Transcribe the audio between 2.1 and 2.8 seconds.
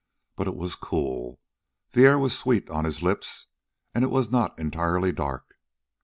was sweet